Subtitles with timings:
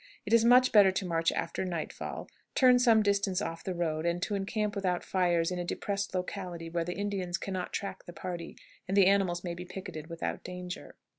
[0.25, 4.19] It is much better to march after nightfall, turn some distance off the road, and
[4.23, 8.11] to encamp without fires in a depressed locality where the Indians can not track the
[8.11, 10.95] party, and the animals may be picketed without danger.